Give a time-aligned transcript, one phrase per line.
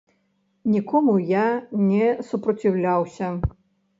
[0.75, 1.43] Нікому я
[1.89, 3.27] не супраціўляўся.